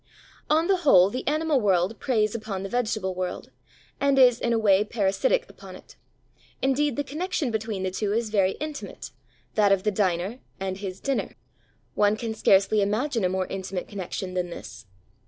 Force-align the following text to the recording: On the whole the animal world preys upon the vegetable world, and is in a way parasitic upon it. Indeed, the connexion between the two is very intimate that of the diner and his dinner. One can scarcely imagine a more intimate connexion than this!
On 0.49 0.65
the 0.65 0.77
whole 0.77 1.11
the 1.11 1.27
animal 1.27 1.61
world 1.61 1.99
preys 1.99 2.33
upon 2.33 2.63
the 2.63 2.69
vegetable 2.69 3.13
world, 3.13 3.51
and 3.99 4.17
is 4.17 4.39
in 4.39 4.51
a 4.51 4.57
way 4.57 4.83
parasitic 4.83 5.47
upon 5.47 5.75
it. 5.75 5.95
Indeed, 6.59 6.95
the 6.95 7.03
connexion 7.03 7.51
between 7.51 7.83
the 7.83 7.91
two 7.91 8.11
is 8.11 8.31
very 8.31 8.53
intimate 8.53 9.11
that 9.53 9.71
of 9.71 9.83
the 9.83 9.91
diner 9.91 10.39
and 10.59 10.77
his 10.77 10.99
dinner. 11.01 11.35
One 11.93 12.17
can 12.17 12.33
scarcely 12.33 12.81
imagine 12.81 13.23
a 13.23 13.29
more 13.29 13.45
intimate 13.45 13.87
connexion 13.87 14.33
than 14.33 14.49
this! 14.49 14.87